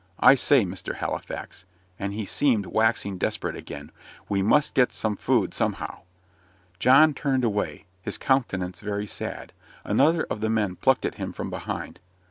I 0.19 0.33
say, 0.33 0.65
Mr. 0.65 0.95
Halifax," 0.95 1.63
and 1.99 2.11
he 2.11 2.25
seemed 2.25 2.65
waxing 2.65 3.19
desperate 3.19 3.55
again, 3.55 3.91
"we 4.27 4.41
must 4.41 4.73
get 4.73 4.91
some 4.91 5.15
food 5.15 5.53
somehow." 5.53 5.99
John 6.79 7.13
turned 7.13 7.43
away, 7.43 7.85
his 8.01 8.17
countenance 8.17 8.79
very 8.79 9.05
sad. 9.05 9.53
Another 9.83 10.23
of 10.23 10.41
the 10.41 10.49
men 10.49 10.75
plucked 10.75 11.05
at 11.05 11.19
him 11.21 11.31
from 11.31 11.51
behind. 11.51 11.99